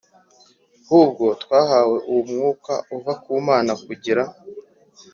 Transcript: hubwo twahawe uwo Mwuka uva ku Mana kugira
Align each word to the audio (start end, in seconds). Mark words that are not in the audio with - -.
hubwo 0.89 1.25
twahawe 1.43 1.97
uwo 2.09 2.21
Mwuka 2.31 2.73
uva 2.95 3.13
ku 3.21 3.29
Mana 3.47 3.71
kugira 3.85 4.23